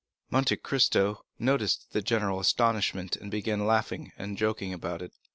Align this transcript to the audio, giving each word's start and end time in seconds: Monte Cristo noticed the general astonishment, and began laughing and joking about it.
Monte 0.31 0.55
Cristo 0.57 1.23
noticed 1.37 1.91
the 1.91 2.01
general 2.01 2.39
astonishment, 2.39 3.15
and 3.17 3.29
began 3.29 3.67
laughing 3.67 4.11
and 4.17 4.35
joking 4.35 4.73
about 4.73 5.03
it. 5.03 5.13